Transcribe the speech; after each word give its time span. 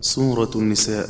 سورة 0.00 0.50
النساء. 0.54 1.08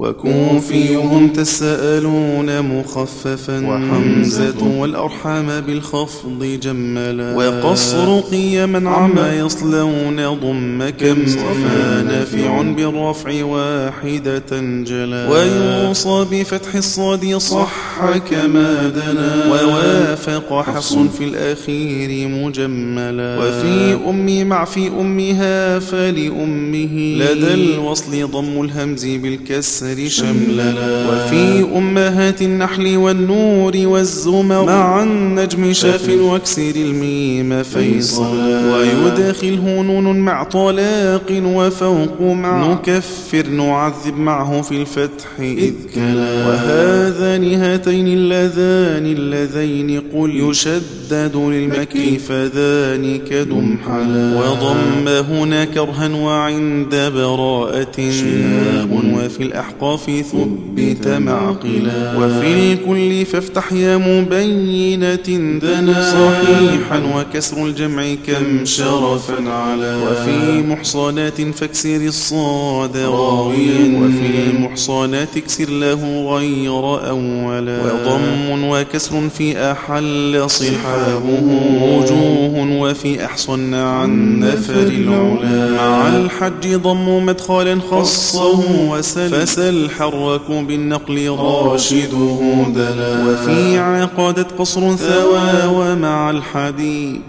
وكوفيهم 0.00 1.28
تسألون 1.28 2.62
مخففا. 2.62 3.66
وحمزة. 3.66 4.78
والأرحام 4.78 5.60
بالخفض 5.60 6.58
جملا. 6.62 7.36
وقصر 7.36 8.20
قيما 8.20 8.90
عما 8.90 9.38
يصلون 9.38 10.16
ضم 10.16 10.88
كم 10.88 11.18
وما 11.20 12.02
نافع 12.02 12.62
بالرفع 12.62 13.44
واحدة 13.44 14.60
جلا. 14.84 15.28
ويوصى 15.30 16.26
بفتح 16.30 16.74
الصاد 16.74 17.36
صح 17.36 18.00
كما 18.30 18.88
دنا. 18.88 19.46
ووافق 19.50 20.62
حص 20.62 20.94
في 20.94 21.24
الأخير 21.24 22.28
مجملا. 22.28 23.38
وفي 23.38 23.98
أمي 24.08 24.44
مع 24.44 24.64
في 24.64 24.88
أمها 24.88 25.78
فلأمه. 25.78 27.16
لدى 27.18 27.54
الوصل 27.54 28.30
ضم 28.30 28.62
الهمز 28.62 29.04
بالكسر. 29.06 29.89
الكسر 29.98 30.08
شمللا 30.08 30.74
وفي 31.08 31.66
أمهات 31.76 32.42
النحل 32.42 32.96
والنور 32.96 33.72
والزمر 33.76 34.64
مع 34.64 35.02
النجم 35.02 35.72
شاف 35.72 36.08
واكسر 36.08 36.72
الميم 36.76 37.62
فيصلا 37.62 38.74
ويدخله 38.74 39.82
نون 39.82 40.18
مع 40.18 40.44
طلاق 40.44 41.42
وفوق 41.44 42.20
مع 42.20 42.72
نكفر 42.72 43.46
نعذب 43.46 44.16
معه 44.18 44.62
في 44.62 44.80
الفتح 44.80 45.26
إذ 45.40 45.74
كلا. 45.94 46.46
وهذان 46.46 47.54
هاتين 47.54 48.06
اللذان 48.06 49.06
اللذين 49.06 50.02
قل 50.14 50.30
يشدد 50.50 51.36
للمكي 51.36 52.18
فذلك 52.18 53.32
دمحلا 53.32 54.40
وضم 54.40 55.08
هنا 55.08 55.64
كرها 55.64 56.08
وعند 56.08 57.10
براءة 57.14 57.96
شهاب 57.96 58.90
وفي 59.14 59.42
الأحقاب 59.42 59.69
الأحقاف 59.70 60.10
ثبت 60.32 61.08
معقلا. 61.08 62.16
وفي 62.18 62.72
الكل 62.72 63.26
فافتح 63.26 63.72
يا 63.72 63.96
مبينة 63.96 65.14
دنا. 65.62 66.12
صحيحا 66.12 67.02
وكسر 67.16 67.66
الجمع 67.66 68.14
كم 68.26 68.64
شرفا 68.64 69.50
على. 69.50 69.96
وفي 70.06 70.62
محصنات 70.66 71.40
فاكسر 71.40 71.96
الصاد 71.96 72.96
راويا. 72.96 73.98
وفي 73.98 74.50
المحصنات 74.50 75.36
اكسر 75.36 75.70
له 75.70 76.34
غير 76.36 77.08
أولا. 77.08 77.80
وضم 77.82 78.68
وكسر 78.68 79.28
في 79.28 79.58
أحل 79.72 80.50
صحابه. 80.50 81.42
وجوه 81.82 82.80
وفي 82.80 83.24
أحصن 83.24 83.74
عن 83.74 84.40
نفر 84.40 84.74
العلا. 84.74 85.70
مع 85.76 86.08
الحج 86.08 86.74
ضم 86.74 87.26
مدخلا 87.26 87.80
خصه 87.90 88.90
وسل 88.90 89.48
الحرك 89.60 90.50
بالنقل 90.50 91.28
راشده 91.28 92.38
دلا 92.74 93.24
وفي 93.26 93.78
عقدت 93.78 94.52
قصر 94.58 94.96
ثوى 94.96 95.66
ومع 95.74 96.30
الحديد 96.30 97.20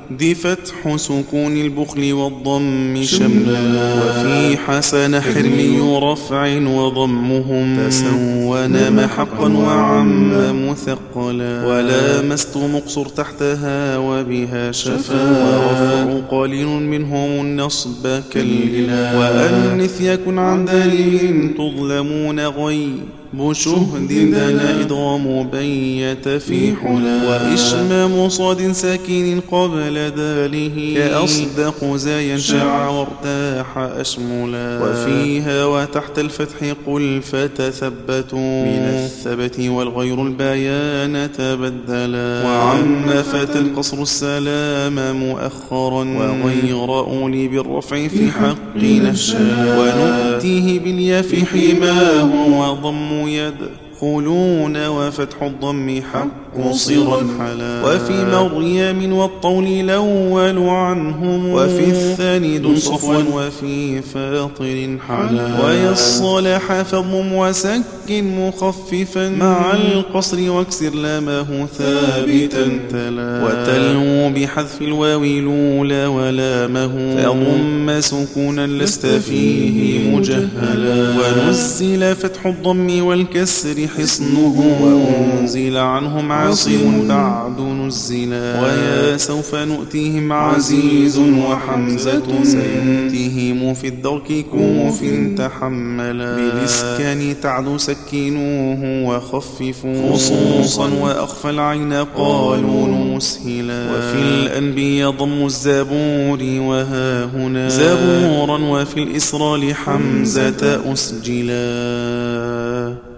فتح 0.44 0.96
سكون 0.96 1.58
البخل 1.58 2.14
والضم 2.14 3.04
شملا. 3.04 3.94
وفي 3.94 4.58
حسن 4.58 5.22
حرمي 5.22 6.00
رفع 6.04 6.58
وضمهم 6.68 7.88
تسون 7.88 8.92
محقا 9.04 9.54
وعم 9.54 10.70
مثقلا. 10.70 11.66
ولا 11.66 12.22
مست 12.22 12.58
مقصر 12.58 13.06
تحتها 13.06 13.98
وبها 13.98 14.72
شفا. 14.72 15.22
ورفع 15.32 16.38
قليل 16.38 16.68
منهم 16.68 17.30
النصب 17.42 18.08
كالإله 18.34 19.20
وأنث 19.20 20.02
يكن 20.02 20.38
عن 20.40 20.66
دليل 20.66 21.54
تظلمون 21.58 22.21
يكون 22.22 22.40
غيب. 22.40 23.21
شهد 23.54 24.08
دنا 24.08 24.82
إضغام 24.82 25.48
بيت 25.54 26.28
في 26.28 26.76
حلا 26.76 27.30
وإشمام 27.30 28.30
صاد 28.30 28.72
ساكن 28.72 29.40
قبل 29.52 29.94
داله 30.18 30.94
كأصدق 30.98 31.96
زايا 31.96 32.38
شع 32.38 32.90
وارتاح 32.90 33.78
أشملا. 33.78 34.80
وفيها 34.84 35.66
وتحت 35.66 36.20
الفتح 36.20 36.74
قل 36.88 37.22
فتثبتوا. 37.22 38.66
من 38.66 39.06
الثبت 39.06 39.60
والغير 39.60 40.22
البيان 40.22 41.32
تبدلا. 41.32 42.44
وعم 42.46 43.10
فتى 43.10 43.60
القصر 43.60 44.02
السلام 44.02 45.16
مؤخرا. 45.16 46.04
وغير 46.04 47.00
أولي 47.00 47.48
بالرفع 47.48 48.08
في 48.08 48.32
حق 48.32 48.76
نشأ. 48.76 49.40
ونؤتيه 49.80 50.80
باليا 50.80 51.22
في 51.22 51.46
حماه. 51.46 52.32
وضم 52.60 53.21
يدخلون 53.28 54.88
وفتح 54.88 55.44
الضم 55.44 56.02
حق 56.14 56.72
صرا 56.72 57.28
حلا 57.40 57.86
وفي 57.86 58.26
مريم 58.26 59.14
والطول 59.14 59.68
الأول 59.68 60.58
عنهم 60.70 61.50
وفي 61.50 61.90
الثاني 61.90 62.31
دون 62.38 62.76
صفوا 62.76 63.24
وفي 63.34 64.02
فاطر 64.02 64.98
حلا 65.08 65.66
ويصلح 65.66 66.82
فضم 66.82 67.34
وسك 67.34 67.82
مخففا. 68.10 69.30
مع 69.30 69.74
القصر 69.74 70.52
واكسر 70.52 70.90
لامه 70.90 71.68
ثابتا. 71.78 72.80
تلا. 72.92 73.44
وتلو 73.44 74.30
بحذف 74.30 74.82
الواو 74.82 75.24
الأولى 75.24 76.06
ولامه. 76.06 77.24
فضم 77.24 78.02
سكونا 78.02 78.68
لست 78.68 79.06
فيه 79.06 80.16
مجهلا. 80.16 81.14
ونزل 81.20 82.16
فتح 82.16 82.46
الضم 82.46 83.04
والكسر 83.06 83.88
حصنه. 83.98 84.78
وأنزل 84.82 85.78
عنهم 85.78 86.32
عاصم 86.32 87.08
بعد 87.08 87.60
نزلا. 87.60 88.62
ويا 88.64 89.18
سوف 89.18 89.56
نؤتيهم 89.56 90.34
عزيز 90.34 91.20
وحمزة. 91.20 92.21
سيأتيهم 92.44 93.74
في 93.74 93.88
الدرك 93.88 94.46
كوف 94.52 95.04
تحملا. 95.38 96.36
بالإسكان 96.36 97.36
تعد 97.42 97.78
سكنوه 97.78 99.08
وخففوا. 99.08 100.14
خصوصا 100.14 100.90
وأخفى 101.02 101.50
العين 101.50 101.94
قالوا 101.94 102.88
مسهلا 102.88 103.92
وفي 103.92 104.22
الأنبياء 104.22 105.12
ضم 105.12 105.46
الزبور 105.46 106.40
وها 106.42 107.26
هنا 107.26 107.70
زبورا 107.70 108.58
وفي 108.58 109.04
الإسرى 109.04 109.72
لحمزة 109.72 110.94
أسجلا. 110.94 113.11